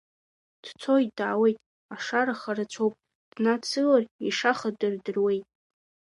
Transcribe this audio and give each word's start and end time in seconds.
Дцоит, 0.63 1.11
даауеит, 1.17 1.59
ашара 1.95 2.33
харацәоуп, 2.41 2.93
днадсылар 3.33 4.03
ишаха 4.27 4.69
дырдыруеит. 4.79 5.45